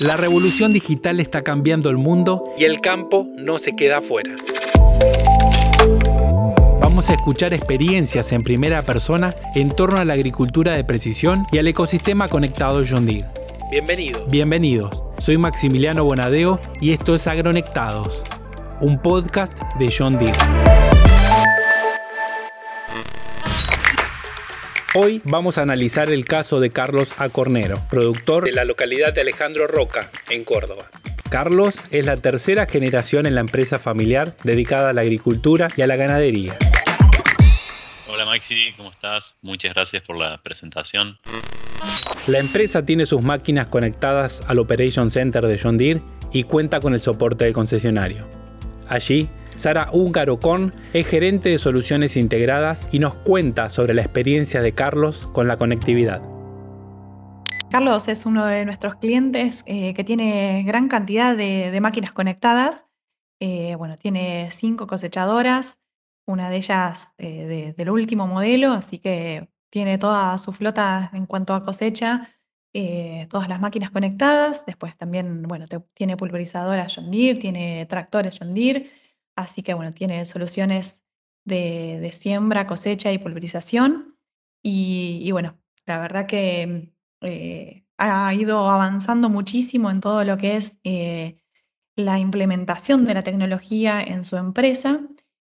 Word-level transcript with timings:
La 0.00 0.16
revolución 0.16 0.72
digital 0.72 1.18
está 1.18 1.42
cambiando 1.42 1.90
el 1.90 1.96
mundo 1.96 2.44
y 2.56 2.64
el 2.64 2.80
campo 2.80 3.26
no 3.36 3.58
se 3.58 3.74
queda 3.74 3.98
afuera. 3.98 4.36
Vamos 6.80 7.10
a 7.10 7.14
escuchar 7.14 7.52
experiencias 7.52 8.30
en 8.30 8.44
primera 8.44 8.82
persona 8.82 9.34
en 9.56 9.70
torno 9.70 9.98
a 9.98 10.04
la 10.04 10.14
agricultura 10.14 10.74
de 10.74 10.84
precisión 10.84 11.46
y 11.50 11.58
al 11.58 11.66
ecosistema 11.66 12.28
conectado 12.28 12.82
John 12.88 13.06
Deere. 13.06 13.26
Bienvenidos. 13.72 14.22
Bienvenidos. 14.30 15.02
Soy 15.18 15.36
Maximiliano 15.36 16.04
Bonadeo 16.04 16.60
y 16.80 16.92
esto 16.92 17.16
es 17.16 17.26
Agronectados, 17.26 18.22
un 18.80 19.02
podcast 19.02 19.60
de 19.80 19.92
John 19.96 20.16
Deere. 20.16 20.38
Hoy 24.94 25.20
vamos 25.24 25.58
a 25.58 25.62
analizar 25.62 26.10
el 26.10 26.24
caso 26.24 26.60
de 26.60 26.70
Carlos 26.70 27.20
Acornero, 27.20 27.78
productor 27.90 28.44
de 28.44 28.52
la 28.52 28.64
localidad 28.64 29.12
de 29.12 29.20
Alejandro 29.20 29.66
Roca, 29.66 30.10
en 30.30 30.44
Córdoba. 30.44 30.86
Carlos 31.28 31.76
es 31.90 32.06
la 32.06 32.16
tercera 32.16 32.64
generación 32.64 33.26
en 33.26 33.34
la 33.34 33.42
empresa 33.42 33.78
familiar 33.78 34.34
dedicada 34.44 34.88
a 34.88 34.92
la 34.94 35.02
agricultura 35.02 35.68
y 35.76 35.82
a 35.82 35.86
la 35.86 35.96
ganadería. 35.96 36.54
Hola 38.08 38.24
Maxi, 38.24 38.72
¿cómo 38.78 38.90
estás? 38.90 39.36
Muchas 39.42 39.74
gracias 39.74 40.02
por 40.04 40.16
la 40.16 40.40
presentación. 40.42 41.18
La 42.26 42.38
empresa 42.38 42.86
tiene 42.86 43.04
sus 43.04 43.22
máquinas 43.22 43.66
conectadas 43.66 44.42
al 44.48 44.58
Operation 44.58 45.10
Center 45.10 45.46
de 45.46 45.58
John 45.62 45.76
Deere 45.76 46.00
y 46.32 46.44
cuenta 46.44 46.80
con 46.80 46.94
el 46.94 47.00
soporte 47.00 47.44
del 47.44 47.52
concesionario. 47.52 48.26
Allí 48.88 49.28
Sara 49.58 49.90
Con 50.40 50.72
es 50.92 51.06
gerente 51.08 51.48
de 51.48 51.58
soluciones 51.58 52.16
integradas 52.16 52.88
y 52.92 53.00
nos 53.00 53.16
cuenta 53.16 53.68
sobre 53.70 53.92
la 53.92 54.02
experiencia 54.02 54.62
de 54.62 54.70
Carlos 54.70 55.28
con 55.32 55.48
la 55.48 55.56
conectividad. 55.56 56.22
Carlos 57.68 58.06
es 58.06 58.24
uno 58.24 58.46
de 58.46 58.64
nuestros 58.64 58.94
clientes 58.94 59.64
eh, 59.66 59.94
que 59.94 60.04
tiene 60.04 60.62
gran 60.64 60.86
cantidad 60.86 61.36
de, 61.36 61.76
máquinas 61.80 62.12
conectadas. 62.12 62.86
Eh, 63.40 63.74
bueno, 63.74 63.96
tiene 63.96 64.48
cinco 64.52 64.86
cosechadoras, 64.86 65.78
una 66.24 66.50
de 66.50 66.56
ellas 66.58 67.12
eh, 67.18 67.74
del 67.76 67.90
último 67.90 68.28
modelo, 68.28 68.70
así 68.70 69.00
que 69.00 69.48
tiene 69.70 69.98
toda 69.98 70.38
su 70.38 70.52
flota 70.52 71.10
en 71.12 71.26
cuanto 71.26 71.52
a 71.54 71.64
cosecha, 71.64 72.28
todas 73.28 73.48
las 73.48 73.60
máquinas 73.60 73.90
conectadas. 73.90 74.64
Después 74.66 74.96
también, 74.96 75.42
bueno, 75.42 75.66
tiene 75.94 76.16
pulverizadoras 76.16 76.94
John 76.94 77.10
Deere, 77.10 77.40
tiene 77.40 77.84
tractores 77.86 78.38
John 78.38 78.54
Deere 78.54 78.88
Así 79.38 79.62
que 79.62 79.72
bueno, 79.72 79.94
tiene 79.94 80.26
soluciones 80.26 81.04
de, 81.44 82.10
siembra, 82.12 82.66
cosecha 82.66 83.12
y 83.12 83.18
pulverización. 83.18 84.18
Y, 84.64 85.30
bueno, 85.30 85.56
la 85.86 86.00
verdad 86.00 86.26
que 86.26 86.92
eh, 87.20 87.86
ha 87.98 88.34
ido 88.34 88.68
avanzando 88.68 89.28
muchísimo 89.28 89.92
en 89.92 90.00
todo 90.00 90.24
lo 90.24 90.36
que 90.38 90.56
es 90.56 90.78
eh, 90.82 91.40
la 91.94 92.18
implementación 92.18 93.04
de 93.04 93.14
la 93.14 93.22
tecnología 93.22 94.00
en 94.02 94.24
su 94.24 94.36
empresa. 94.36 95.06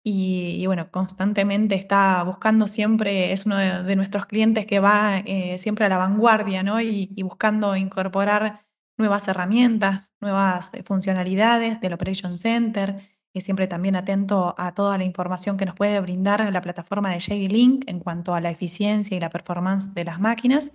Y, 0.01 0.65
bueno, 0.65 0.89
constantemente 0.89 1.75
está 1.75 2.23
buscando 2.23 2.69
siempre, 2.69 3.33
es 3.33 3.45
uno 3.45 3.57
de, 3.57 3.95
nuestros 3.97 4.27
clientes 4.27 4.65
que 4.65 4.79
va 4.79 5.17
eh, 5.25 5.59
siempre 5.59 5.85
a 5.85 5.89
la 5.89 5.97
vanguardia, 5.97 6.63
¿no? 6.63 6.79
Y, 6.79 7.11
y, 7.13 7.21
buscando 7.23 7.75
incorporar 7.75 8.65
nuevas 8.97 9.27
herramientas, 9.27 10.13
nuevas 10.21 10.71
funcionalidades 10.85 11.81
del 11.81 11.93
Operation 11.93 12.37
Center, 12.37 13.12
y 13.33 13.41
siempre 13.41 13.67
también 13.67 13.95
atento 13.95 14.53
a 14.57 14.73
toda 14.73 14.97
la 14.97 15.03
información 15.03 15.57
que 15.57 15.65
nos 15.65 15.75
puede 15.75 15.99
brindar 15.99 16.51
la 16.51 16.61
plataforma 16.61 17.09
de 17.09 17.19
JD-Link 17.19 17.85
en 17.87 17.99
cuanto 17.99 18.35
a 18.35 18.41
la 18.41 18.51
eficiencia 18.51 19.17
y 19.17 19.19
la 19.19 19.29
performance 19.29 19.93
de 19.93 20.05
las 20.05 20.19
máquinas. 20.19 20.71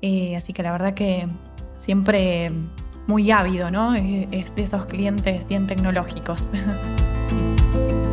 Eh, 0.00 0.34
así 0.34 0.52
que 0.54 0.62
la 0.62 0.72
verdad 0.72 0.94
que 0.94 1.28
siempre 1.76 2.50
muy 3.06 3.30
ávido, 3.30 3.70
¿no? 3.70 3.94
Es 3.94 4.54
de 4.54 4.62
esos 4.62 4.86
clientes 4.86 5.46
bien 5.46 5.66
tecnológicos. 5.66 6.48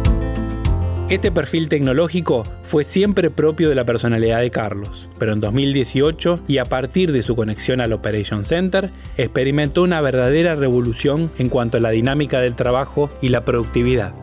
Este 1.09 1.31
perfil 1.31 1.69
tecnológico 1.69 2.43
fue 2.63 2.83
siempre 2.83 3.29
propio 3.29 3.69
de 3.69 3.75
la 3.75 3.85
personalidad 3.85 4.41
de 4.41 4.51
Carlos, 4.51 5.09
pero 5.17 5.31
en 5.31 5.39
2018 5.39 6.43
y 6.49 6.57
a 6.57 6.65
partir 6.65 7.13
de 7.13 7.21
su 7.21 7.33
conexión 7.33 7.79
al 7.79 7.93
Operation 7.93 8.43
Center, 8.43 8.89
experimentó 9.15 9.83
una 9.83 10.01
verdadera 10.01 10.55
revolución 10.55 11.31
en 11.37 11.47
cuanto 11.47 11.77
a 11.77 11.79
la 11.79 11.91
dinámica 11.91 12.41
del 12.41 12.57
trabajo 12.57 13.09
y 13.21 13.29
la 13.29 13.45
productividad. 13.45 14.13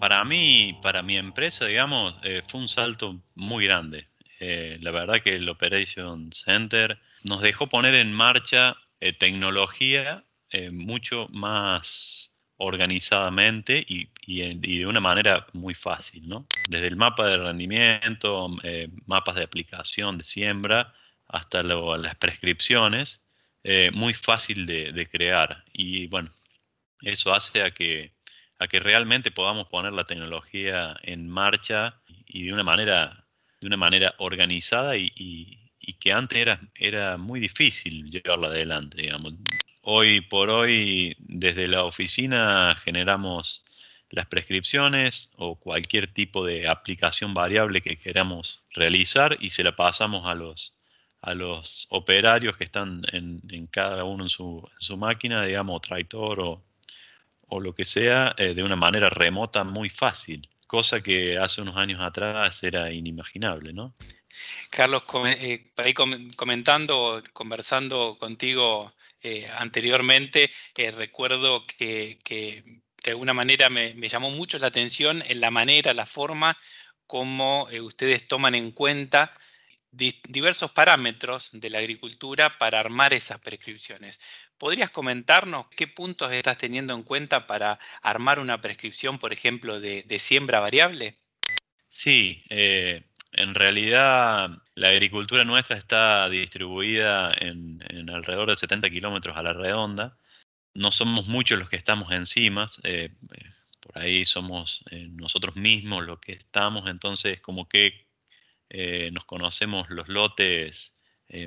Para 0.00 0.24
mí, 0.24 0.78
para 0.80 1.02
mi 1.02 1.18
empresa, 1.18 1.66
digamos, 1.66 2.16
eh, 2.22 2.40
fue 2.48 2.62
un 2.62 2.68
salto 2.70 3.20
muy 3.34 3.66
grande. 3.66 4.08
Eh, 4.40 4.78
la 4.80 4.92
verdad 4.92 5.20
que 5.22 5.36
el 5.36 5.46
Operation 5.50 6.32
Center 6.32 6.98
nos 7.22 7.42
dejó 7.42 7.66
poner 7.66 7.94
en 7.96 8.14
marcha 8.14 8.78
eh, 9.00 9.12
tecnología 9.12 10.24
mucho 10.72 11.28
más 11.28 12.27
organizadamente 12.58 13.84
y, 13.86 14.08
de 14.26 14.86
una 14.86 15.00
manera 15.00 15.46
muy 15.52 15.74
fácil, 15.74 16.28
¿no? 16.28 16.46
Desde 16.68 16.88
el 16.88 16.96
mapa 16.96 17.26
de 17.26 17.38
rendimiento, 17.38 18.48
eh, 18.62 18.88
mapas 19.06 19.36
de 19.36 19.44
aplicación 19.44 20.18
de 20.18 20.24
siembra, 20.24 20.92
hasta 21.28 21.62
las 21.62 22.14
prescripciones, 22.16 23.20
eh, 23.64 23.90
muy 23.92 24.12
fácil 24.14 24.66
de, 24.66 25.08
crear. 25.10 25.64
Y 25.72 26.08
bueno, 26.08 26.30
eso 27.02 27.32
hace 27.32 27.62
a 27.62 27.70
que, 27.70 28.12
a 28.58 28.66
que 28.66 28.80
realmente 28.80 29.30
podamos 29.30 29.68
poner 29.68 29.92
la 29.92 30.04
tecnología 30.04 30.96
en 31.02 31.28
marcha 31.28 32.00
y 32.26 32.44
de 32.44 32.52
una 32.52 32.64
manera, 32.64 33.24
de 33.60 33.66
una 33.66 33.76
manera 33.76 34.14
organizada 34.18 34.96
y, 34.96 35.12
y 35.88 35.94
que 35.94 36.12
antes 36.12 36.38
era, 36.38 36.60
era 36.74 37.16
muy 37.16 37.40
difícil 37.40 38.10
llevarla 38.10 38.48
adelante, 38.48 39.00
digamos. 39.00 39.32
Hoy 39.90 40.20
por 40.20 40.50
hoy, 40.50 41.16
desde 41.18 41.66
la 41.66 41.82
oficina 41.82 42.78
generamos 42.84 43.64
las 44.10 44.26
prescripciones 44.26 45.30
o 45.38 45.58
cualquier 45.58 46.12
tipo 46.12 46.44
de 46.44 46.68
aplicación 46.68 47.32
variable 47.32 47.80
que 47.80 47.98
queramos 47.98 48.62
realizar 48.74 49.38
y 49.40 49.48
se 49.48 49.64
la 49.64 49.74
pasamos 49.76 50.26
a 50.26 50.34
los, 50.34 50.76
a 51.22 51.32
los 51.32 51.86
operarios 51.88 52.58
que 52.58 52.64
están 52.64 53.00
en, 53.12 53.66
cada 53.68 54.04
uno 54.04 54.24
en 54.24 54.28
su, 54.28 54.70
máquina, 54.98 55.46
digamos, 55.46 55.80
tractor 55.80 56.40
o, 56.40 56.62
o 57.46 57.58
lo 57.58 57.74
que 57.74 57.86
sea, 57.86 58.34
eh, 58.36 58.52
de 58.52 58.62
una 58.62 58.76
manera 58.76 59.08
remota 59.08 59.64
muy 59.64 59.88
fácil, 59.88 60.46
cosa 60.66 61.02
que 61.02 61.38
hace 61.38 61.62
unos 61.62 61.78
años 61.78 62.02
atrás 62.02 62.62
era 62.62 62.92
inimaginable, 62.92 63.72
¿no? 63.72 63.94
Carlos, 64.68 65.04
eh, 65.24 65.64
por 65.74 65.86
ahí 65.86 65.94
comentando, 65.94 67.22
conversando 67.32 68.18
contigo 68.18 68.92
eh, 69.22 69.48
anteriormente, 69.56 70.50
eh, 70.76 70.90
recuerdo 70.92 71.66
que, 71.66 72.18
de 72.24 73.10
alguna 73.10 73.34
manera 73.34 73.68
me, 73.68 73.94
llamó 74.08 74.30
mucho 74.30 74.58
la 74.58 74.68
atención 74.68 75.22
en 75.26 75.40
la 75.40 75.50
manera, 75.50 75.94
la 75.94 76.06
forma 76.06 76.56
como 77.06 77.68
eh, 77.70 77.80
ustedes 77.80 78.28
toman 78.28 78.54
en 78.54 78.70
cuenta 78.70 79.32
diversos 79.90 80.70
parámetros 80.70 81.48
de 81.52 81.70
la 81.70 81.78
agricultura 81.78 82.58
para 82.58 82.78
armar 82.78 83.14
esas 83.14 83.38
prescripciones. 83.38 84.20
¿Podrías 84.58 84.90
comentarnos 84.90 85.66
qué 85.74 85.88
puntos 85.88 86.30
estás 86.30 86.58
teniendo 86.58 86.94
en 86.94 87.02
cuenta 87.02 87.46
para 87.46 87.80
armar 88.02 88.38
una 88.38 88.60
prescripción, 88.60 89.18
por 89.18 89.32
ejemplo, 89.32 89.80
de, 89.80 90.18
siembra 90.18 90.60
variable? 90.60 91.16
Sí, 91.88 92.44
en 92.50 93.54
realidad, 93.54 94.50
la 94.78 94.90
agricultura 94.90 95.44
nuestra 95.44 95.76
está 95.76 96.28
distribuida 96.28 97.32
en, 97.40 97.82
alrededor 98.10 98.48
de 98.48 98.56
70 98.56 98.88
kilómetros 98.90 99.36
a 99.36 99.42
la 99.42 99.52
redonda. 99.52 100.16
No 100.72 100.92
somos 100.92 101.26
muchos 101.26 101.58
los 101.58 101.68
que 101.68 101.76
estamos 101.76 102.12
encima, 102.12 102.68
eh, 102.84 103.10
eh, 103.34 103.50
por 103.80 103.98
ahí 103.98 104.24
somos 104.24 104.84
eh, 104.90 105.08
nosotros 105.10 105.56
mismos 105.56 106.04
los 106.04 106.20
que 106.20 106.32
estamos, 106.32 106.88
entonces 106.88 107.40
como 107.40 107.68
que 107.68 108.06
nos 109.12 109.24
conocemos 109.24 109.88
los 109.88 110.08
lotes 110.08 110.94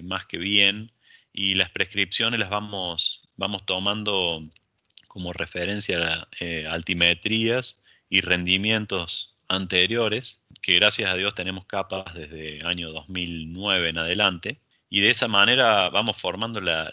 más 0.01 0.25
que 0.25 0.39
bien 0.39 0.91
y 1.31 1.53
las 1.53 1.69
prescripciones 1.69 2.39
las 2.39 2.49
vamos, 2.49 3.29
vamos 3.35 3.63
tomando 3.67 4.49
como 5.07 5.31
referencia 5.31 6.27
altimetrías 6.67 7.79
y 8.09 8.21
rendimientos 8.21 9.37
anteriores, 9.47 10.40
que 10.61 10.75
gracias 10.75 11.11
a 11.11 11.15
Dios 11.15 11.35
tenemos 11.35 11.65
capas 11.65 12.13
desde 12.13 12.65
año 12.65 12.91
2009 12.91 13.89
en 13.89 13.97
adelante, 13.97 14.59
y 14.89 15.01
de 15.01 15.09
esa 15.09 15.27
manera 15.27 15.89
vamos 15.89 16.17
formando 16.17 16.61
la, 16.61 16.91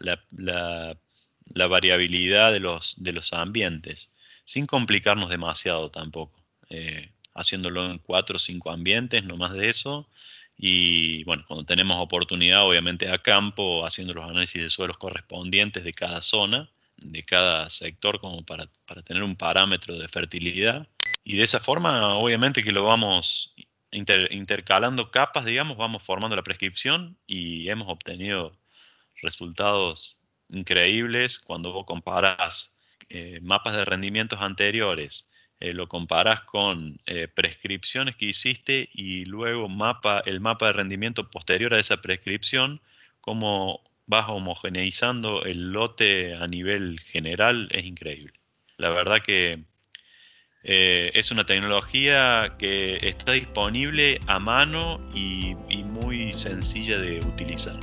variabilidad 1.69 2.53
de 2.53 2.61
los, 2.61 3.03
de 3.03 3.13
los 3.13 3.33
ambientes, 3.33 4.11
sin 4.45 4.67
complicarnos 4.67 5.31
demasiado 5.31 5.91
tampoco, 5.91 6.41
eh, 6.71 7.11
haciéndolo 7.35 7.91
en 7.91 7.99
cuatro 7.99 8.37
o 8.37 8.39
cinco 8.39 8.71
ambientes, 8.71 9.25
no 9.25 9.37
más 9.37 9.53
de 9.53 9.69
eso, 9.69 10.09
y 10.57 11.23
bueno, 11.25 11.45
cuando 11.47 11.65
tenemos 11.65 11.99
oportunidad, 11.99 12.67
obviamente 12.67 13.09
a 13.11 13.19
campo, 13.19 13.87
haciendo 13.87 14.15
los 14.15 14.25
análisis 14.25 14.63
de 14.63 14.71
suelos 14.71 14.99
correspondientes 14.99 15.85
de 15.85 15.93
cada 15.93 16.23
zona, 16.23 16.69
de 16.97 17.23
cada 17.23 17.71
sector, 17.71 18.21
como 18.21 18.45
para, 18.45 18.69
para 18.87 19.03
tener 19.03 19.23
un 19.23 19.37
parámetro 19.37 19.97
de 19.97 20.09
fertilidad 20.09 20.89
y 21.29 21.37
de 21.37 21.45
esa 21.45 21.61
forma, 21.61 22.15
obviamente 22.15 22.65
que 22.65 22.73
lo 22.73 22.85
vamos 22.85 23.55
intercalando 23.91 25.11
capas, 25.11 25.45
digamos, 25.45 25.77
vamos 25.77 26.03
formando 26.03 26.35
la 26.35 26.43
prescripción 26.43 27.19
y 27.27 27.69
hemos 27.69 27.87
obtenido 27.89 28.57
resultados 29.21 30.23
increíbles 30.49 31.39
cuando 31.39 31.71
vos 31.75 31.85
comparas 31.85 32.75
eh, 33.11 33.41
mapas 33.43 33.77
de 33.77 33.85
rendimientos 33.85 34.41
anteriores, 34.41 35.29
eh, 35.61 35.75
lo 35.75 35.87
comparas 35.87 36.41
con 36.45 36.99
prescripciones 37.35 38.17
que 38.17 38.25
hiciste 38.25 38.89
y 38.95 39.27
luego 39.27 39.69
mapa, 39.69 40.23
el 40.25 40.41
mapa 40.41 40.69
de 40.69 40.73
rendimiento 40.73 41.31
posterior 41.31 41.75
a 41.75 41.79
esa 41.79 42.01
prescripción, 42.01 42.81
cómo 43.21 43.83
vas 44.07 44.31
homogeneizando 44.31 45.45
el 45.45 45.73
lote 45.73 46.37
a 46.37 46.47
nivel 46.47 47.01
general, 47.01 47.69
es 47.71 47.85
increíble. 47.85 48.33
La 48.79 48.89
verdad 48.89 49.21
que 49.21 49.68
es 50.63 51.31
una 51.31 51.45
tecnología 51.45 52.55
que 52.59 52.99
está 53.09 53.33
disponible 53.33 54.21
a 54.27 54.39
mano 54.39 55.01
y 55.15 55.55
muy 55.85 56.33
sencilla 56.33 56.99
de 56.99 57.21
utilizar. 57.21 57.77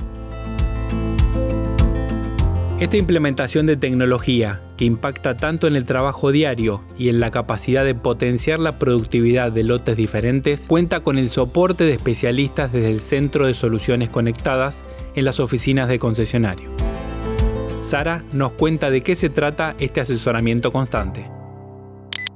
Esta 2.80 2.98
implementación 2.98 3.68
de 3.68 3.78
tecnología, 3.78 4.62
que 4.76 4.84
impacta 4.84 5.38
tanto 5.38 5.66
en 5.66 5.78
el 5.78 5.86
trabajo 5.86 6.34
diario 6.34 6.84
y 6.98 7.08
en 7.08 7.22
la 7.22 7.32
capacidad 7.32 7.86
de 7.86 7.96
potenciar 7.96 8.60
la 8.60 8.78
productividad 8.78 9.54
de 9.54 9.64
lotes 9.64 9.96
diferentes, 9.96 10.66
cuenta 10.68 11.00
con 11.00 11.18
el 11.18 11.30
soporte 11.30 11.86
de 11.86 11.94
especialistas 11.94 12.74
desde 12.74 12.92
el 12.92 13.00
Centro 13.00 13.48
de 13.48 13.54
Soluciones 13.54 14.10
Conectadas 14.10 14.84
en 15.16 15.24
las 15.24 15.40
oficinas 15.40 15.88
de 15.88 16.00
concesionario. 16.00 16.70
Sara 17.80 18.26
nos 18.34 18.52
cuenta 18.52 18.90
de 18.90 19.04
qué 19.04 19.16
se 19.16 19.30
trata 19.30 19.76
este 19.80 20.02
asesoramiento 20.02 20.74
constante. 20.74 21.35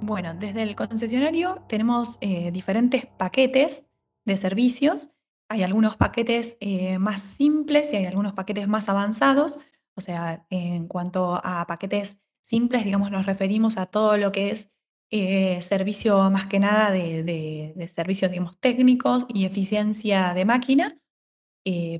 Bueno, 0.01 0.33
desde 0.33 0.63
el 0.63 0.75
concesionario 0.75 1.63
tenemos 1.67 2.17
eh, 2.21 2.51
diferentes 2.51 3.05
paquetes 3.05 3.85
de 4.25 4.37
servicios. 4.37 5.11
Hay 5.49 5.63
algunos 5.63 5.97
paquetes 5.97 6.57
eh, 6.61 6.97
más 6.99 7.21
simples 7.21 7.91
y 7.91 7.97
hay 7.97 8.05
algunos 8.05 8.33
paquetes 8.33 8.67
más 8.67 8.87
avanzados 8.89 9.59
o 9.95 10.01
sea, 10.01 10.45
en 10.49 10.87
cuanto 10.87 11.41
a 11.43 11.67
paquetes 11.67 12.19
simples, 12.41 12.85
digamos, 12.85 13.11
nos 13.11 13.25
referimos 13.25 13.77
a 13.77 13.85
todo 13.85 14.15
lo 14.15 14.31
que 14.31 14.51
es 14.51 14.71
eh, 15.11 15.61
servicio 15.61 16.29
más 16.29 16.45
que 16.45 16.59
nada 16.59 16.89
de, 16.91 17.91
servicios, 17.93 18.31
digamos, 18.31 18.57
técnicos 18.61 19.25
y 19.27 19.43
eficiencia 19.43 20.33
de 20.33 20.45
máquina, 20.45 20.97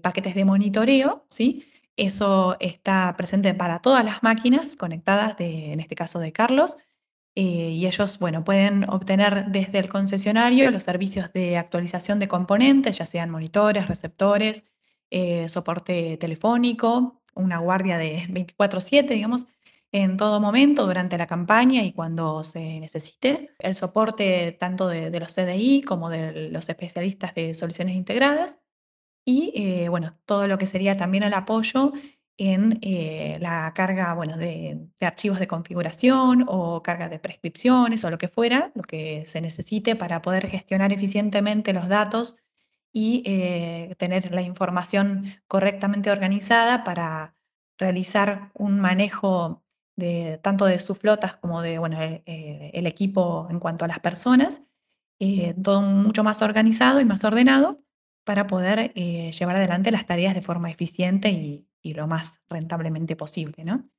paquetes 0.02 0.34
de 0.34 0.46
monitoreo, 0.46 1.26
¿sí? 1.30 1.66
Eso 1.98 2.56
está 2.62 3.14
presente 3.18 3.54
para 3.54 3.80
todas 3.80 4.06
las 4.06 4.24
máquinas 4.24 4.78
conectadas, 4.78 5.38
de, 5.38 5.74
en 5.74 5.82
este 5.82 5.96
caso 5.96 6.20
de 6.20 6.32
Carlos, 6.32 6.78
eh, 7.40 7.72
y 7.72 7.88
ellos, 7.88 8.20
bueno, 8.20 8.44
pueden 8.44 8.90
obtener 8.90 9.46
desde 9.48 9.80
el 9.80 9.90
concesionario 9.90 10.72
los 10.72 10.84
servicios 10.84 11.32
de 11.34 11.58
actualización 11.58 12.20
de 12.20 12.28
componentes, 12.28 12.98
ya 12.98 13.06
sean 13.06 13.30
monitores, 13.30 13.88
receptores, 13.88 14.66
soporte 15.48 16.18
telefónico, 16.18 17.22
una 17.34 17.58
guardia 17.58 17.98
de 17.98 18.28
24/7, 18.30 19.16
digamos, 19.16 19.48
en 19.92 20.18
todo 20.18 20.40
momento 20.40 20.86
durante 20.86 21.18
la 21.18 21.28
campaña 21.28 21.84
y 21.84 21.94
cuando 21.94 22.44
se 22.44 22.80
necesite. 22.80 23.56
El 23.60 23.76
soporte 23.76 24.56
tanto 24.60 24.88
de, 24.88 25.18
los 25.20 25.34
CDI 25.34 25.82
como 25.82 26.10
de 26.10 26.50
los 26.50 26.70
especialistas 26.70 27.34
de 27.36 27.56
soluciones 27.56 27.96
integradas 27.96 28.60
y, 29.26 29.52
eh, 29.56 29.90
bueno, 29.90 30.18
todo 30.26 30.48
lo 30.48 30.58
que 30.58 30.68
sería 30.68 30.98
también 30.98 31.24
el 31.24 31.34
apoyo 31.34 31.94
en 32.40 32.80
eh, 32.82 33.38
la 33.42 33.74
carga 33.76 34.14
bueno, 34.14 34.38
de, 34.38 34.88
archivos 35.02 35.40
de 35.40 35.48
configuración 35.48 36.46
o 36.48 36.82
carga 36.82 37.10
de 37.10 37.20
prescripciones 37.20 38.04
o 38.06 38.10
lo 38.10 38.18
que 38.18 38.30
fuera, 38.30 38.72
lo 38.76 38.84
que 38.84 39.26
se 39.28 39.42
necesite 39.42 39.96
para 39.98 40.22
poder 40.22 40.48
gestionar 40.48 40.94
eficientemente 40.94 41.74
los 41.74 41.90
datos 41.90 42.38
y 42.94 43.24
eh, 43.26 43.94
tener 43.98 44.34
la 44.34 44.42
información 44.42 45.26
correctamente 45.48 46.12
organizada 46.12 46.86
para 46.86 47.36
realizar 47.78 48.52
un 48.54 48.80
manejo 48.80 49.64
de, 49.98 50.40
tanto 50.42 50.66
de 50.66 50.80
sus 50.80 50.98
flotas 50.98 51.36
como 51.36 51.62
de 51.62 51.78
bueno, 51.78 52.02
eh, 52.02 52.24
eh, 52.26 52.72
el 52.74 52.88
equipo 52.88 53.48
en 53.52 53.60
cuanto 53.60 53.86
a 53.86 53.90
las 53.90 54.00
personas, 54.00 54.62
todo 55.62 55.82
mucho 55.82 56.24
más 56.24 56.42
organizado 56.42 57.02
y 57.02 57.06
más 57.06 57.26
ordenado 57.26 57.84
para 58.30 58.46
poder 58.46 58.94
llevar 58.94 59.56
adelante 59.56 59.90
las 59.90 60.06
tareas 60.06 60.36
de 60.36 60.44
forma 60.44 60.70
eficiente 60.70 61.32
y, 61.32 61.66
lo 61.96 62.06
más 62.06 62.40
rentablemente 62.48 63.16
posible. 63.16 63.64
¿no? 63.64 63.90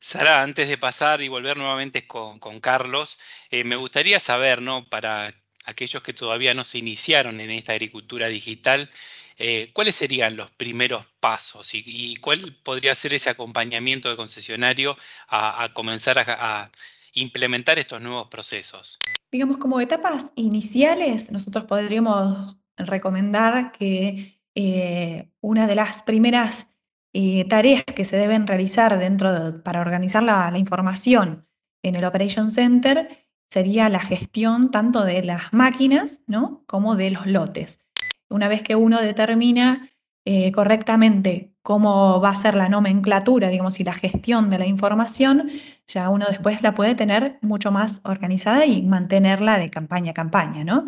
Sara, 0.00 0.42
antes 0.42 0.66
de 0.66 0.76
pasar 0.76 1.22
y 1.22 1.28
volver 1.28 1.56
nuevamente 1.56 2.04
con, 2.04 2.40
con 2.40 2.58
Carlos, 2.58 3.20
me 3.52 3.76
gustaría 3.76 4.18
saber, 4.18 4.62
¿no? 4.62 4.88
Para 4.88 5.30
aquellos 5.64 6.02
que 6.02 6.12
todavía 6.12 6.54
no 6.54 6.64
se 6.64 6.78
iniciaron 6.78 7.40
en 7.40 7.52
esta 7.52 7.70
agricultura 7.70 8.26
digital, 8.26 8.90
eh, 9.36 9.70
¿cuáles 9.72 9.94
serían 9.94 10.36
los 10.36 10.50
primeros 10.50 11.06
pasos 11.20 11.70
y, 11.72 12.16
cuál 12.16 12.56
podría 12.64 12.96
ser 12.96 13.14
ese 13.14 13.30
acompañamiento 13.30 14.10
de 14.10 14.16
concesionario 14.16 14.96
a, 15.28 15.68
comenzar 15.72 16.18
a, 16.18 16.72
implementar 17.12 17.78
estos 17.78 18.00
nuevos 18.00 18.26
procesos? 18.26 18.98
Digamos, 19.30 19.58
como 19.58 19.80
etapas 19.80 20.32
iniciales, 20.34 21.30
nosotros 21.30 21.64
podríamos 21.66 22.56
recomendar 22.78 23.72
que 23.72 24.40
eh, 24.54 25.30
una 25.40 25.66
de 25.66 25.74
las 25.74 26.02
primeras 26.02 26.68
eh, 27.12 27.46
tareas 27.48 27.84
que 27.84 28.04
se 28.04 28.16
deben 28.16 28.46
realizar 28.46 28.98
dentro 28.98 29.62
para 29.62 29.80
organizar 29.80 30.22
la, 30.22 30.50
la 30.50 30.58
información 30.58 31.46
en 31.82 31.96
el 31.96 32.04
Operation 32.04 32.50
Center 32.50 33.08
sería 33.50 33.88
la 33.88 34.00
gestión 34.00 34.70
tanto 34.70 35.04
de 35.04 35.22
las 35.22 35.52
máquinas 35.52 36.20
¿no? 36.26 36.64
como 36.66 36.96
de 36.96 37.10
los 37.10 37.26
lotes. 37.26 37.80
Una 38.28 38.48
vez 38.48 38.62
que 38.62 38.76
uno 38.76 39.00
determina 39.00 39.88
eh, 40.30 40.52
correctamente 40.52 41.54
cómo 41.62 42.20
va 42.20 42.30
a 42.30 42.36
ser 42.36 42.54
la 42.54 42.68
nomenclatura, 42.68 43.48
digamos, 43.48 43.80
y 43.80 43.84
la 43.84 43.94
gestión 43.94 44.50
de 44.50 44.58
la 44.58 44.66
información, 44.66 45.48
ya 45.86 46.10
uno 46.10 46.26
después 46.28 46.60
la 46.60 46.74
puede 46.74 46.94
tener 46.94 47.38
mucho 47.40 47.70
más 47.70 48.02
organizada 48.04 48.66
y 48.66 48.82
mantenerla 48.82 49.58
de 49.58 49.70
campaña 49.70 50.10
a 50.10 50.14
campaña, 50.14 50.64
¿no? 50.64 50.84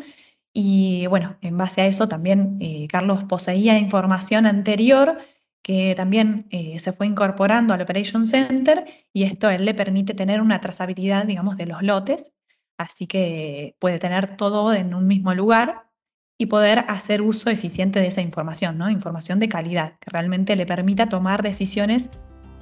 Y 0.53 1.07
bueno, 1.07 1.37
en 1.43 1.57
base 1.57 1.83
a 1.83 1.87
eso 1.87 2.09
también 2.09 2.59
eh, 2.61 2.89
Carlos 2.89 3.25
poseía 3.25 3.79
información 3.79 4.47
anterior 4.47 5.19
que 5.63 5.95
también 5.95 6.47
eh, 6.51 6.81
se 6.81 6.93
fue 6.93 7.07
incorporando 7.07 7.75
al 7.75 7.83
Operation 7.83 8.27
Center 8.27 8.85
y 9.13 9.25
esto 9.25 9.51
él 9.51 9.65
le 9.65 9.75
permite 9.75 10.15
tener 10.15 10.41
una 10.41 10.61
trazabilidad, 10.61 11.27
digamos, 11.27 11.57
de 11.57 11.67
los 11.67 11.83
lotes 11.83 12.33
Así 12.81 13.07
que 13.07 13.77
puede 13.79 13.99
tener 13.99 14.39
todo 14.39 14.73
en 14.73 14.95
un 14.95 15.07
mismo 15.07 15.35
lugar 15.35 15.91
y 16.39 16.47
poder 16.47 16.87
hacer 16.89 17.21
uso 17.21 17.51
eficiente 17.51 18.01
de 18.01 18.07
esa 18.07 18.23
información, 18.23 18.79
¿no? 18.79 18.89
Información 18.89 19.39
de 19.39 19.51
calidad, 19.51 19.99
que 19.99 20.11
realmente 20.11 20.57
le 20.57 20.65
permita 20.65 21.07
tomar 21.07 21.43
decisiones 21.43 22.09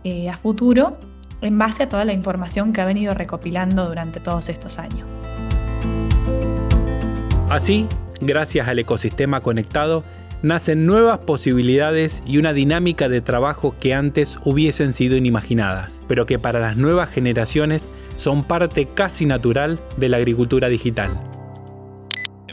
eh, 0.03 0.29
a 0.29 0.37
futuro 0.37 0.99
en 1.41 1.57
base 1.57 1.85
a 1.85 1.89
toda 1.89 2.05
la 2.05 2.15
información 2.15 2.73
que 2.73 2.81
ha 2.81 2.85
venido 2.85 3.15
recopilando 3.15 3.87
durante 3.87 4.19
todos 4.19 4.49
estos 4.49 4.81
años. 4.81 5.07
Así, 7.51 7.87
gracias 8.21 8.69
al 8.69 8.79
ecosistema 8.79 9.41
conectado, 9.41 10.05
nacen 10.43 10.85
nuevas 10.85 11.21
posibilidades 11.21 12.23
y 12.27 12.37
una 12.37 12.53
dinámica 12.53 13.09
de 13.09 13.23
trabajo 13.23 13.75
que 13.81 13.95
antes 13.95 14.39
hubiesen 14.45 14.93
sido 14.93 15.17
inimaginadas, 15.17 15.99
pero 16.09 16.27
que 16.27 16.39
para 16.39 16.61
las 16.61 16.77
nuevas 16.77 17.11
generaciones 17.11 17.89
son 18.17 18.45
parte 18.45 18.87
casi 18.95 19.25
natural 19.25 19.81
de 19.97 20.11
la 20.11 20.19
agricultura 20.19 20.69
digital. 20.69 21.11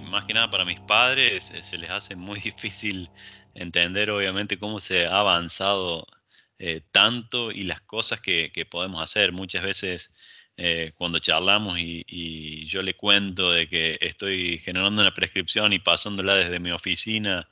Más 0.04 0.24
que 0.24 0.34
nada 0.34 0.50
para 0.50 0.64
mis 0.64 0.80
padres 0.80 1.52
eh, 1.52 1.62
se 1.62 1.78
les 1.78 1.90
hace 1.90 2.16
muy 2.16 2.40
difícil 2.44 3.10
entender 3.54 4.10
obviamente 4.12 4.58
cómo 4.58 4.80
se 4.80 5.08
ha 5.08 5.20
avanzado 5.20 6.08
eh, 6.58 6.82
tanto 6.94 7.52
y 7.52 7.64
las 7.64 7.82
cosas 7.82 8.22
que, 8.22 8.50
podemos 8.72 9.04
hacer. 9.04 9.34
Muchas 9.34 9.64
veces 9.64 10.14
eh, 10.57 10.93
cuando 10.95 11.19
charlamos 11.19 11.79
y, 11.79 12.65
yo 12.67 12.81
le 12.81 12.95
cuento 12.95 13.51
de 13.51 13.67
que 13.67 13.97
estoy 14.01 14.57
generando 14.59 15.01
una 15.01 15.13
prescripción 15.13 15.74
y 15.74 15.79
pasándola 15.79 16.35
desde 16.35 16.59
mi 16.59 16.71
oficina 16.71 17.47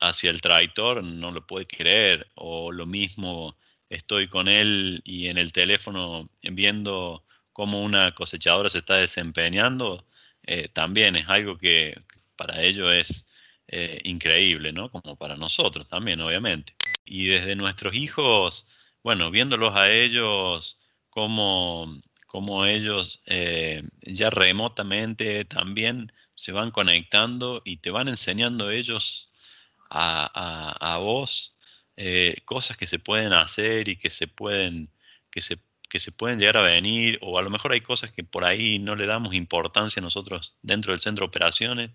hacia 0.00 0.30
el 0.30 0.40
tractor, 0.42 1.02
no 1.02 1.30
lo 1.30 1.46
puede 1.46 1.66
creer. 1.66 2.26
O 2.34 2.72
lo 2.72 2.86
mismo 2.86 3.56
estoy 3.88 4.28
con 4.28 4.48
él 4.48 5.00
y 5.04 5.28
en 5.28 5.38
el 5.38 5.52
teléfono 5.52 6.28
viendo 6.42 7.24
cómo 7.52 7.82
una 7.82 8.12
cosechadora 8.14 8.68
se 8.68 8.78
está 8.78 8.96
desempeñando, 8.96 10.04
eh, 10.44 10.68
también 10.72 11.16
es 11.16 11.28
algo 11.28 11.58
que 11.58 12.00
para 12.36 12.62
ellos 12.62 12.92
es 12.92 13.26
eh, 13.68 14.00
increíble, 14.04 14.72
¿no? 14.72 14.90
Como 14.90 15.16
para 15.16 15.36
nosotros 15.36 15.88
también, 15.88 16.20
obviamente. 16.20 16.74
Y 17.04 17.26
desde 17.26 17.54
nuestros 17.56 17.94
hijos, 17.94 18.68
bueno, 19.02 19.30
viéndolos 19.30 19.74
a 19.76 19.92
ellos 19.92 20.78
como, 21.12 22.00
como 22.26 22.64
ellos 22.64 23.20
eh, 23.26 23.82
ya 24.00 24.30
remotamente 24.30 25.44
también 25.44 26.10
se 26.34 26.52
van 26.52 26.70
conectando 26.70 27.60
y 27.66 27.76
te 27.76 27.90
van 27.90 28.08
enseñando 28.08 28.70
ellos 28.70 29.30
a, 29.90 30.24
a, 30.34 30.94
a 30.94 30.98
vos 30.98 31.58
eh, 31.98 32.36
cosas 32.46 32.78
que 32.78 32.86
se 32.86 32.98
pueden 32.98 33.34
hacer 33.34 33.88
y 33.88 33.96
que 33.98 34.08
se 34.08 34.26
pueden, 34.26 34.90
que 35.30 35.42
se, 35.42 35.58
que 35.90 36.00
se 36.00 36.12
pueden 36.12 36.38
llegar 36.38 36.56
a 36.56 36.62
venir, 36.62 37.18
o 37.20 37.38
a 37.38 37.42
lo 37.42 37.50
mejor 37.50 37.72
hay 37.72 37.82
cosas 37.82 38.10
que 38.12 38.24
por 38.24 38.44
ahí 38.46 38.78
no 38.78 38.96
le 38.96 39.04
damos 39.04 39.34
importancia 39.34 40.00
nosotros 40.00 40.56
dentro 40.62 40.92
del 40.92 41.00
centro 41.00 41.26
de 41.26 41.28
operaciones, 41.28 41.90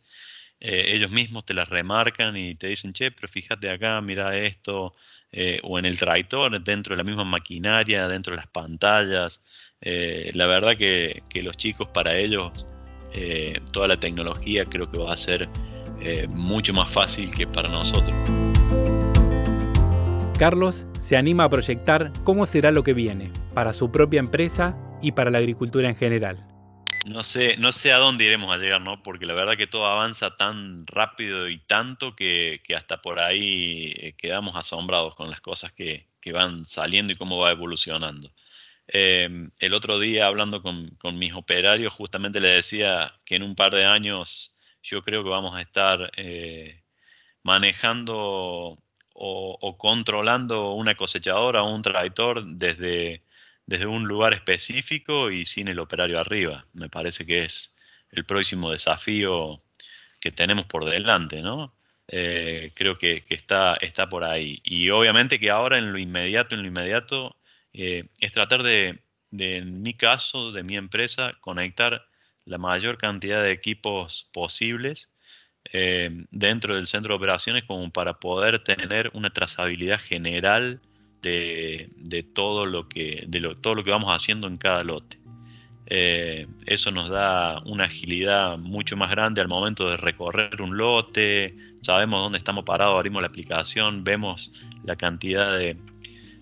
eh, 0.59 0.95
ellos 0.95 1.11
mismos 1.11 1.45
te 1.45 1.53
las 1.53 1.69
remarcan 1.69 2.35
y 2.35 2.55
te 2.55 2.67
dicen, 2.67 2.93
che, 2.93 3.11
pero 3.11 3.27
fíjate 3.27 3.69
acá, 3.69 4.01
mira 4.01 4.37
esto, 4.37 4.95
eh, 5.31 5.59
o 5.63 5.77
en 5.77 5.85
el 5.85 5.99
tractor, 5.99 6.61
dentro 6.63 6.95
de 6.95 6.97
la 6.97 7.03
misma 7.03 7.23
maquinaria, 7.23 8.07
dentro 8.07 8.31
de 8.31 8.37
las 8.37 8.47
pantallas. 8.47 9.41
Eh, 9.81 10.31
la 10.33 10.47
verdad 10.47 10.75
que, 10.77 11.21
los 11.43 11.55
chicos, 11.57 11.87
para 11.89 12.17
ellos, 12.17 12.65
toda 13.71 13.87
la 13.87 13.99
tecnología 13.99 14.63
creo 14.65 14.91
que 14.91 14.99
va 14.99 15.13
a 15.13 15.17
ser 15.17 15.49
mucho 16.29 16.71
más 16.73 16.91
fácil 16.91 17.33
que 17.33 17.47
para 17.47 17.67
nosotros. 17.67 18.15
Carlos 20.37 20.85
se 20.99 21.17
anima 21.17 21.45
a 21.45 21.49
proyectar 21.49 22.11
cómo 22.23 22.45
será 22.45 22.69
lo 22.69 22.83
que 22.83 22.93
viene 22.93 23.31
para 23.55 23.73
su 23.73 23.91
propia 23.91 24.19
empresa 24.19 24.77
y 25.01 25.13
para 25.13 25.31
la 25.31 25.39
agricultura 25.39 25.89
en 25.89 25.95
general. 25.95 26.56
No 27.07 27.23
sé, 27.23 27.55
no 27.57 27.71
sé 27.71 27.93
a 27.93 27.99
dónde 27.99 28.25
iremos 28.25 28.51
a 28.51 28.57
llegar, 28.57 28.81
¿no? 28.81 29.01
Porque 29.01 29.25
la 29.25 29.33
verdad 29.33 29.55
que 29.55 29.65
todo 29.67 29.85
avanza 29.85 30.35
tan 30.35 30.85
rápido 30.87 31.47
y 31.47 31.57
tanto 31.59 32.15
que, 32.15 32.61
hasta 32.75 33.01
por 33.01 33.19
ahí 33.19 33.93
eh, 33.95 34.13
quedamos 34.17 34.55
asombrados 34.57 35.15
con 35.15 35.29
las 35.29 35.39
cosas 35.41 35.71
que, 35.71 36.07
van 36.33 36.65
saliendo 36.65 37.13
y 37.13 37.15
cómo 37.15 37.37
va 37.37 37.51
evolucionando. 37.51 38.29
Em, 38.87 39.51
el 39.59 39.73
otro 39.73 39.99
día 39.99 40.27
hablando 40.27 40.61
con, 40.61 40.97
mis 41.17 41.33
operarios, 41.33 41.93
justamente 41.93 42.41
le 42.41 42.49
decía 42.49 43.13
que 43.25 43.35
en 43.37 43.43
un 43.43 43.55
par 43.55 43.73
de 43.73 43.85
años 43.85 44.59
yo 44.83 45.03
creo 45.03 45.23
que 45.23 45.29
vamos 45.29 45.55
a 45.55 45.61
estar 45.61 46.11
eh, 46.17 46.83
manejando 47.43 48.77
o, 49.13 49.77
controlando 49.77 50.73
una 50.73 50.95
cosechadora 50.95 51.63
o 51.63 51.73
un 51.73 51.81
tractor 51.81 52.45
desde, 52.45 53.23
desde 53.67 53.85
un 53.85 54.07
lugar 54.07 54.33
específico 54.33 55.29
y 55.29 55.45
sin 55.45 55.67
el 55.67 55.79
operario 55.79 56.19
arriba. 56.19 56.65
Me 56.73 56.89
parece 56.89 57.25
que 57.25 57.45
es 57.45 57.75
el 58.11 58.25
próximo 58.25 58.71
desafío 58.71 59.61
que 60.19 60.31
tenemos 60.31 60.65
por 60.65 60.85
delante, 60.85 61.41
¿no? 61.41 61.73
Eh, 62.07 62.71
creo 62.73 62.95
que, 62.95 63.25
está, 63.29 63.75
está 63.75 64.07
por 64.09 64.23
ahí. 64.23 64.61
Y 64.63 64.89
obviamente 64.89 65.39
que 65.39 65.51
ahora 65.51 65.77
en 65.77 65.91
lo 65.91 65.99
inmediato, 65.99 66.55
en 66.55 66.61
lo 66.61 66.67
inmediato, 66.67 67.35
eh, 67.73 68.05
es 68.19 68.31
tratar 68.31 68.63
de, 68.63 69.01
en 69.31 69.81
mi 69.83 69.93
caso, 69.93 70.51
de 70.53 70.63
mi 70.63 70.77
empresa, 70.77 71.33
conectar 71.41 72.07
la 72.45 72.57
mayor 72.57 72.97
cantidad 72.97 73.43
de 73.43 73.51
equipos 73.51 74.29
posibles 74.33 75.09
eh, 75.73 76.25
dentro 76.31 76.75
del 76.75 76.87
centro 76.87 77.13
de 77.13 77.17
operaciones 77.17 77.65
como 77.65 77.91
para 77.91 78.19
poder 78.19 78.63
tener 78.63 79.11
una 79.13 79.31
trazabilidad 79.31 79.99
general 79.99 80.79
de, 81.27 82.23
todo, 82.33 82.65
lo 82.65 82.87
que, 82.87 83.25
de 83.27 83.55
todo 83.61 83.75
lo 83.75 83.83
que 83.83 83.91
vamos 83.91 84.09
haciendo 84.09 84.47
en 84.47 84.57
cada 84.57 84.83
lote. 84.83 85.17
Eh, 85.89 86.47
eso 86.65 86.91
nos 86.91 87.09
da 87.09 87.61
una 87.65 87.85
agilidad 87.85 88.57
mucho 88.57 88.97
más 88.97 89.09
grande 89.09 89.39
al 89.39 89.47
momento 89.47 89.89
de 89.89 89.97
recorrer 89.97 90.61
un 90.61 90.77
lote, 90.77 91.55
sabemos 91.81 92.21
dónde 92.21 92.37
estamos 92.37 92.65
parados, 92.65 92.95
abrimos 92.95 93.21
la 93.21 93.29
aplicación, 93.29 94.03
vemos 94.03 94.51
la 94.83 94.97
cantidad 94.97 95.57
de, 95.57 95.77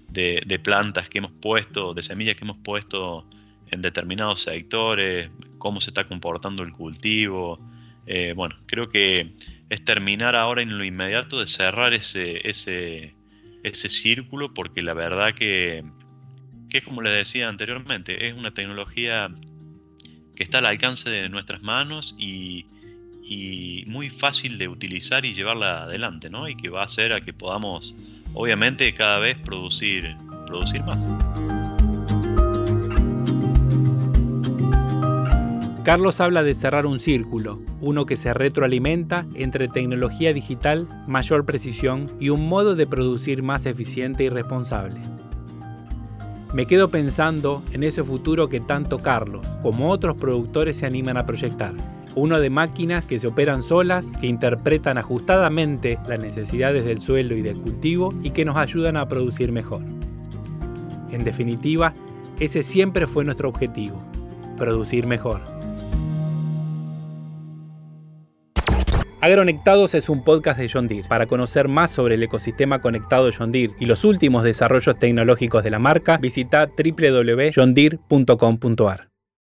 de 0.10 0.60
plantas 0.60 1.10
que 1.10 1.20
hemos 1.20 1.32
puesto, 1.32 1.94
de 1.94 2.02
semillas 2.02 2.36
que 2.36 2.44
hemos 2.44 2.58
puesto 2.58 3.28
en 3.70 3.82
determinados 3.82 4.42
sectores, 4.42 5.30
cómo 5.58 5.80
se 5.82 5.92
está 5.92 6.08
comportando 6.08 6.64
el 6.64 6.72
cultivo, 6.72 7.60
eh, 8.08 8.34
bueno, 8.36 8.56
creo 8.68 8.90
que 8.90 9.34
es 9.70 9.84
terminar 9.84 10.36
ahora 10.36 10.62
en 10.62 10.78
lo 10.78 10.84
inmediato 10.84 11.40
de 11.40 11.48
cerrar 11.48 11.94
ese, 11.94 12.48
ese, 12.48 13.15
ese 13.68 13.90
círculo 13.90 14.54
porque 14.54 14.82
la 14.82 14.94
verdad 14.94 15.34
que, 15.34 15.84
que 16.70 16.80
es 16.80 16.84
como 16.84 17.02
les 17.02 17.14
decía 17.14 17.50
anteriormente, 17.50 18.28
es 18.28 18.34
una 18.34 18.54
tecnología 18.54 19.30
que 20.36 20.44
está 20.44 20.60
al 20.60 20.66
alcance 20.66 21.10
de 21.10 21.30
nuestras 21.30 21.62
manos 21.64 22.16
y, 22.18 22.66
y 23.24 23.84
muy 23.88 24.10
fácil 24.10 24.58
de 24.58 24.68
utilizar 24.68 25.26
y 25.26 25.34
llevarla 25.34 25.84
adelante, 25.84 26.30
¿no? 26.30 26.48
Y 26.48 26.56
que 26.56 26.70
va 26.70 26.82
a 26.82 26.86
hacer 26.86 27.14
a 27.14 27.22
que 27.22 27.34
podamos, 27.34 27.96
obviamente, 28.34 28.94
cada 28.94 29.20
vez 29.20 29.38
producir, 29.40 30.16
producir 30.46 30.84
más. 30.84 31.10
Carlos 35.86 36.20
habla 36.20 36.42
de 36.42 36.56
cerrar 36.56 36.88
un 36.88 37.00
círculo, 37.00 37.62
uno 37.80 38.08
que 38.08 38.16
se 38.16 38.34
retroalimenta 38.34 39.28
entre 39.36 39.68
tecnología 39.68 40.34
digital, 40.34 40.90
mayor 41.06 41.46
precisión 41.46 42.12
y 42.20 42.30
un 42.30 42.50
modo 42.50 42.74
de 42.74 42.88
producir 42.88 43.44
más 43.44 43.68
eficiente 43.68 44.24
y 44.24 44.30
responsable. 44.30 45.00
Me 46.56 46.66
quedo 46.66 46.90
pensando 46.90 47.62
en 47.72 47.84
ese 47.84 48.04
futuro 48.04 48.50
que 48.50 48.62
tanto 48.62 49.04
Carlos 49.04 49.46
como 49.62 49.92
otros 49.92 50.18
productores 50.18 50.76
se 50.78 50.88
animan 50.88 51.18
a 51.18 51.28
proyectar. 51.28 51.76
Uno 52.16 52.40
de 52.40 52.50
máquinas 52.50 53.06
que 53.06 53.20
se 53.20 53.28
operan 53.28 53.62
solas, 53.62 54.08
que 54.20 54.26
interpretan 54.26 54.98
ajustadamente 54.98 56.00
las 56.08 56.20
necesidades 56.20 56.84
del 56.84 56.98
suelo 56.98 57.36
y 57.36 57.44
del 57.44 57.62
cultivo 57.62 58.12
y 58.24 58.32
que 58.32 58.44
nos 58.44 58.58
ayudan 58.58 58.98
a 58.98 59.08
producir 59.08 59.52
mejor. 59.52 59.84
En 61.12 61.24
definitiva, 61.24 61.94
ese 62.40 62.64
siempre 62.64 63.06
fue 63.06 63.24
nuestro 63.24 63.50
objetivo, 63.50 64.02
producir 64.58 65.06
mejor. 65.06 65.55
Agronectados 69.26 69.96
es 69.96 70.08
un 70.08 70.24
podcast 70.24 70.60
de 70.60 70.70
John 70.72 70.88
Deere. 70.88 71.08
Para 71.08 71.26
conocer 71.26 71.68
más 71.68 71.90
sobre 71.90 72.14
el 72.14 72.22
ecosistema 72.22 72.80
conectado 72.80 73.26
de 73.26 73.34
John 73.36 73.52
Deere 73.52 73.74
y 73.80 73.86
los 73.86 74.06
últimos 74.06 74.44
desarrollos 74.44 75.00
tecnológicos 75.00 75.64
de 75.64 75.72
la 75.72 75.80
marca, 75.80 76.18
visita 76.18 76.68
www.johndeere.com.ar. 76.68 79.15